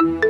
you. 0.00 0.27